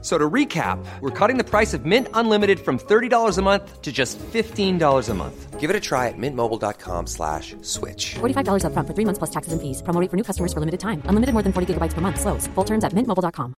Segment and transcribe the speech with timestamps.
[0.00, 3.90] So to recap, we're cutting the price of Mint Unlimited from $30 a month to
[3.90, 5.58] just $15 a month.
[5.58, 8.14] Give it a try at mintmobile.com slash switch.
[8.20, 9.82] $45 upfront for three months plus taxes and fees.
[9.82, 11.02] Promo rate for new customers for limited time.
[11.08, 12.20] Unlimited more than 40 gigabytes per month.
[12.20, 12.46] Slows.
[12.54, 13.54] Full terms at mintmobile.com.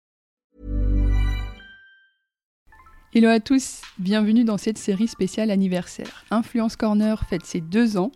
[3.13, 6.25] Hello à tous, bienvenue dans cette série spéciale anniversaire.
[6.31, 8.13] Influence Corner fête ses deux ans.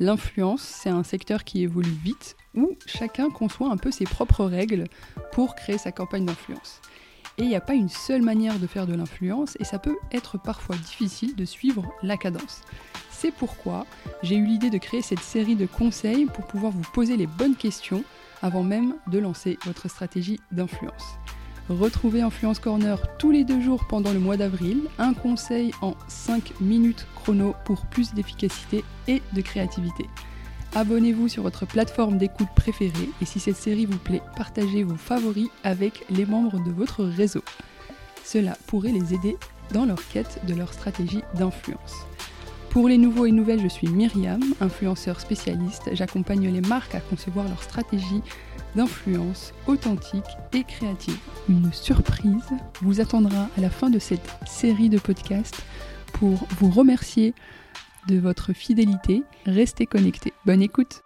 [0.00, 4.84] L'influence, c'est un secteur qui évolue vite, où chacun conçoit un peu ses propres règles
[5.32, 6.82] pour créer sa campagne d'influence.
[7.38, 9.96] Et il n'y a pas une seule manière de faire de l'influence et ça peut
[10.12, 12.60] être parfois difficile de suivre la cadence.
[13.10, 13.86] C'est pourquoi
[14.22, 17.56] j'ai eu l'idée de créer cette série de conseils pour pouvoir vous poser les bonnes
[17.56, 18.04] questions
[18.42, 21.18] avant même de lancer votre stratégie d'influence.
[21.68, 26.60] Retrouvez Influence Corner tous les deux jours pendant le mois d'avril, un conseil en 5
[26.60, 30.06] minutes chrono pour plus d'efficacité et de créativité.
[30.76, 35.48] Abonnez-vous sur votre plateforme d'écoute préférée et si cette série vous plaît, partagez vos favoris
[35.62, 37.44] avec les membres de votre réseau.
[38.24, 39.36] Cela pourrait les aider
[39.72, 42.06] dans leur quête de leur stratégie d'influence.
[42.70, 45.90] Pour les nouveaux et nouvelles, je suis Myriam, influenceur spécialiste.
[45.92, 48.20] J'accompagne les marques à concevoir leur stratégie
[48.74, 51.20] d'influence authentique et créative.
[51.48, 52.50] Une surprise
[52.82, 55.62] vous attendra à la fin de cette série de podcasts
[56.14, 57.32] pour vous remercier
[58.08, 59.22] de votre fidélité.
[59.46, 60.32] Restez connectés.
[60.46, 61.02] Bonne écoute.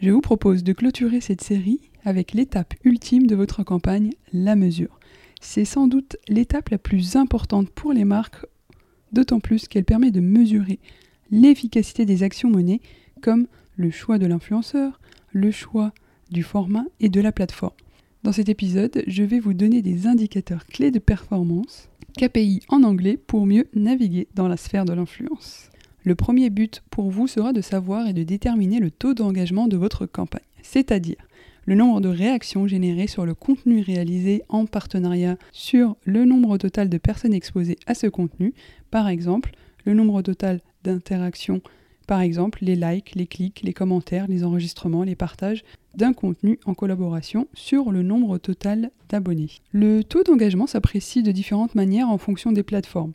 [0.00, 4.98] Je vous propose de clôturer cette série avec l'étape ultime de votre campagne, la mesure.
[5.40, 8.46] C'est sans doute l'étape la plus importante pour les marques,
[9.12, 10.78] d'autant plus qu'elle permet de mesurer
[11.30, 12.80] l'efficacité des actions menées,
[13.22, 15.00] comme le choix de l'influenceur,
[15.32, 15.92] le choix
[16.30, 17.74] du format et de la plateforme.
[18.22, 23.16] Dans cet épisode, je vais vous donner des indicateurs clés de performance, KPI en anglais,
[23.16, 25.70] pour mieux naviguer dans la sphère de l'influence.
[26.08, 29.76] Le premier but pour vous sera de savoir et de déterminer le taux d'engagement de
[29.76, 31.18] votre campagne, c'est-à-dire
[31.66, 36.88] le nombre de réactions générées sur le contenu réalisé en partenariat sur le nombre total
[36.88, 38.54] de personnes exposées à ce contenu,
[38.90, 39.50] par exemple
[39.84, 41.60] le nombre total d'interactions,
[42.06, 45.62] par exemple les likes, les clics, les commentaires, les enregistrements, les partages
[45.94, 49.50] d'un contenu en collaboration sur le nombre total d'abonnés.
[49.72, 53.12] Le taux d'engagement s'apprécie de différentes manières en fonction des plateformes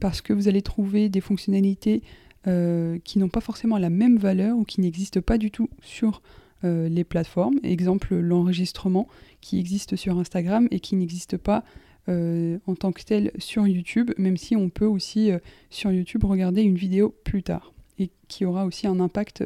[0.00, 2.02] parce que vous allez trouver des fonctionnalités
[2.46, 6.20] euh, qui n'ont pas forcément la même valeur ou qui n'existent pas du tout sur
[6.64, 7.58] euh, les plateformes.
[7.62, 9.08] Exemple, l'enregistrement
[9.40, 11.64] qui existe sur Instagram et qui n'existe pas
[12.10, 15.30] euh, en tant que tel sur YouTube, même si on peut aussi
[15.70, 19.44] sur YouTube regarder une vidéo plus tard et qui aura aussi un impact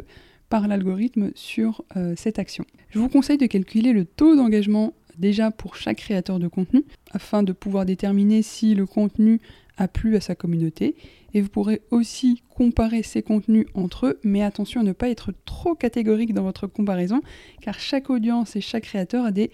[0.49, 1.85] par l'algorithme sur
[2.17, 2.65] cette action.
[2.89, 7.43] Je vous conseille de calculer le taux d'engagement déjà pour chaque créateur de contenu afin
[7.43, 9.41] de pouvoir déterminer si le contenu
[9.79, 10.95] a plu à sa communauté.
[11.35, 15.33] Et vous pourrez aussi comparer ces contenus entre eux, mais attention à ne pas être
[15.45, 17.23] trop catégorique dans votre comparaison,
[17.63, 19.51] car chaque audience et chaque créateur a des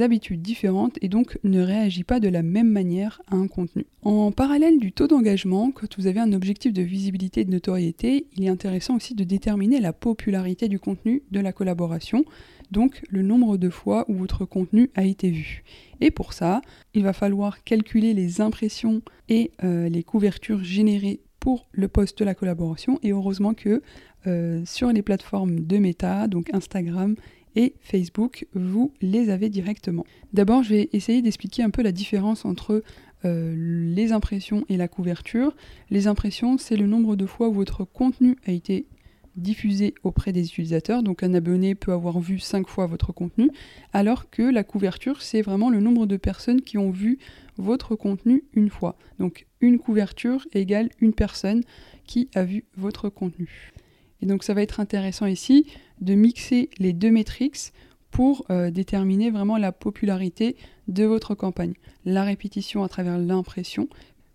[0.00, 3.86] habitudes différentes et donc ne réagit pas de la même manière à un contenu.
[4.02, 8.26] En parallèle du taux d'engagement, quand vous avez un objectif de visibilité et de notoriété,
[8.36, 12.24] il est intéressant aussi de déterminer la popularité du contenu de la collaboration
[12.70, 15.64] donc le nombre de fois où votre contenu a été vu.
[16.00, 16.60] Et pour ça,
[16.94, 22.24] il va falloir calculer les impressions et euh, les couvertures générées pour le post de
[22.24, 22.98] la collaboration.
[23.02, 23.82] Et heureusement que
[24.26, 27.14] euh, sur les plateformes de méta, donc Instagram
[27.56, 30.04] et Facebook, vous les avez directement.
[30.32, 32.82] D'abord, je vais essayer d'expliquer un peu la différence entre
[33.24, 35.56] euh, les impressions et la couverture.
[35.90, 38.86] Les impressions, c'est le nombre de fois où votre contenu a été
[39.38, 41.02] diffusé auprès des utilisateurs.
[41.02, 43.50] Donc un abonné peut avoir vu 5 fois votre contenu,
[43.92, 47.18] alors que la couverture, c'est vraiment le nombre de personnes qui ont vu
[47.56, 48.96] votre contenu une fois.
[49.18, 51.62] Donc une couverture égale une personne
[52.04, 53.72] qui a vu votre contenu.
[54.20, 55.66] Et donc ça va être intéressant ici
[56.00, 57.72] de mixer les deux métriques
[58.10, 60.56] pour euh, déterminer vraiment la popularité
[60.88, 61.74] de votre campagne.
[62.04, 63.88] La répétition à travers l'impression,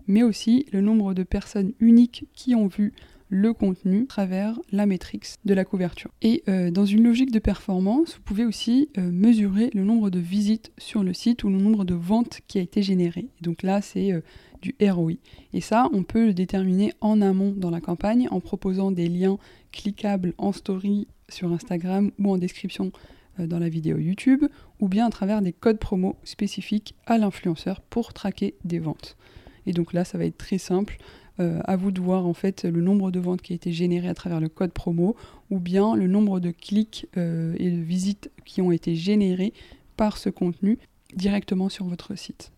[0.07, 2.93] mais aussi le nombre de personnes uniques qui ont vu
[3.29, 6.11] le contenu à travers la métrique de la couverture.
[6.21, 10.19] Et euh, dans une logique de performance, vous pouvez aussi euh, mesurer le nombre de
[10.19, 13.29] visites sur le site ou le nombre de ventes qui a été généré.
[13.41, 14.13] donc là, c'est
[14.61, 15.13] du ROI.
[15.51, 19.37] Et ça, on peut le déterminer en amont dans la campagne en proposant des liens
[19.71, 22.91] cliquables en story sur Instagram ou en description
[23.39, 24.45] dans la vidéo YouTube,
[24.79, 29.17] ou bien à travers des codes promo spécifiques à l'influenceur pour traquer des ventes.
[29.65, 30.97] Et donc là, ça va être très simple.
[31.39, 34.07] Euh, à vous de voir en fait le nombre de ventes qui a été généré
[34.07, 35.15] à travers le code promo
[35.49, 39.51] ou bien le nombre de clics euh, et de visites qui ont été générés
[39.97, 40.77] par ce contenu
[41.15, 42.51] directement sur votre site.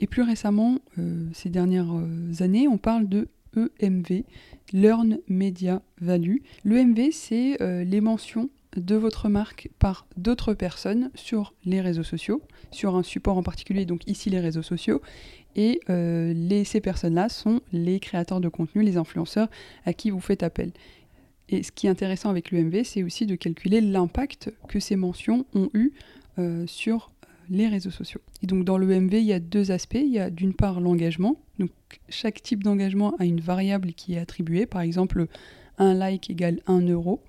[0.00, 4.24] Et plus récemment, euh, ces dernières euh, années, on parle de EMV,
[4.72, 6.38] Learn Media Value.
[6.64, 12.40] L'EMV, c'est euh, les mentions de votre marque par d'autres personnes sur les réseaux sociaux,
[12.70, 15.02] sur un support en particulier, donc ici les réseaux sociaux.
[15.56, 19.48] Et les, ces personnes-là sont les créateurs de contenu, les influenceurs
[19.84, 20.70] à qui vous faites appel.
[21.48, 25.44] Et ce qui est intéressant avec l'EMV, c'est aussi de calculer l'impact que ces mentions
[25.52, 25.92] ont eu
[26.66, 27.10] sur
[27.50, 28.20] les réseaux sociaux.
[28.42, 29.98] Et donc dans l'EMV, il y a deux aspects.
[30.00, 31.36] Il y a d'une part l'engagement.
[32.08, 34.66] Chaque type d'engagement a une variable qui est attribuée.
[34.66, 35.26] Par exemple,
[35.78, 37.20] un like égale 1 euro.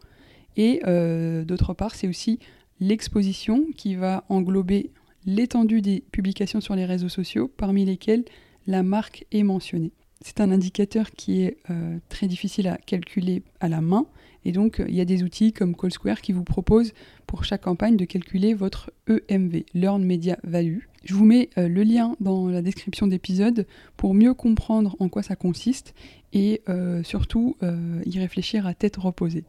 [0.58, 2.40] Et euh, d'autre part, c'est aussi
[2.80, 4.92] l'exposition qui va englober
[5.26, 8.26] l'étendue des publications sur les réseaux sociaux, parmi lesquelles
[8.68, 9.92] la marque est mentionnée.
[10.22, 14.06] C'est un indicateur qui est euh, très difficile à calculer à la main,
[14.46, 16.94] et donc, il y a des outils comme CallSquare qui vous proposent
[17.28, 20.80] pour chaque campagne de calculer votre EMV, Learn Media Value.
[21.04, 23.66] Je vous mets euh, le lien dans la description d'épisode
[23.98, 25.96] pour mieux comprendre en quoi ça consiste
[26.34, 29.44] et euh, surtout euh, y réfléchir à tête reposée.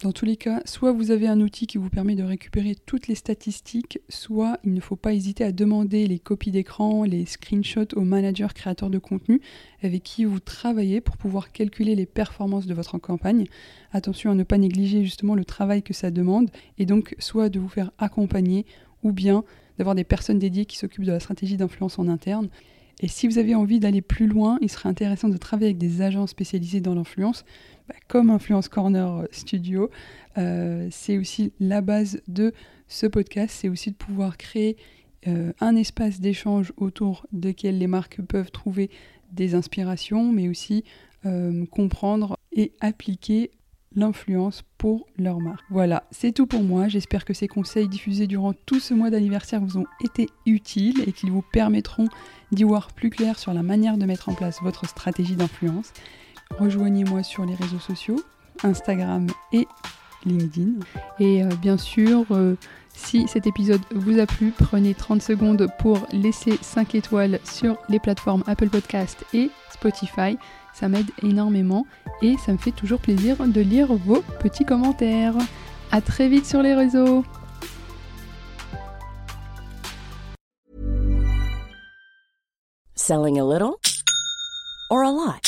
[0.00, 3.08] Dans tous les cas, soit vous avez un outil qui vous permet de récupérer toutes
[3.08, 7.96] les statistiques, soit il ne faut pas hésiter à demander les copies d'écran, les screenshots
[7.96, 9.40] aux managers créateurs de contenu
[9.82, 13.46] avec qui vous travaillez pour pouvoir calculer les performances de votre campagne.
[13.90, 16.48] Attention à ne pas négliger justement le travail que ça demande
[16.78, 18.66] et donc soit de vous faire accompagner
[19.02, 19.42] ou bien
[19.78, 22.50] d'avoir des personnes dédiées qui s'occupent de la stratégie d'influence en interne.
[23.00, 26.02] Et si vous avez envie d'aller plus loin, il serait intéressant de travailler avec des
[26.02, 27.44] agents spécialisés dans l'influence,
[27.88, 29.90] bah, comme Influence Corner Studio.
[30.36, 32.52] Euh, c'est aussi la base de
[32.88, 34.76] ce podcast, c'est aussi de pouvoir créer
[35.26, 38.90] euh, un espace d'échange autour duquel les marques peuvent trouver
[39.32, 40.84] des inspirations, mais aussi
[41.26, 43.50] euh, comprendre et appliquer
[43.98, 45.64] l'influence pour leur marque.
[45.70, 46.88] Voilà, c'est tout pour moi.
[46.88, 51.12] J'espère que ces conseils diffusés durant tout ce mois d'anniversaire vous ont été utiles et
[51.12, 52.06] qu'ils vous permettront
[52.52, 55.92] d'y voir plus clair sur la manière de mettre en place votre stratégie d'influence.
[56.58, 58.20] Rejoignez-moi sur les réseaux sociaux,
[58.62, 59.66] Instagram et
[60.24, 60.80] LinkedIn.
[61.20, 62.56] Et euh, bien sûr, euh,
[62.94, 68.00] si cet épisode vous a plu, prenez 30 secondes pour laisser 5 étoiles sur les
[68.00, 70.36] plateformes Apple Podcast et Spotify.
[70.74, 71.86] Ça m'aide énormément
[72.22, 75.34] et ça me fait toujours plaisir de lire vos petits commentaires.
[75.90, 77.24] À très vite sur les réseaux.
[82.94, 83.78] Selling a little
[84.90, 85.47] or a lot?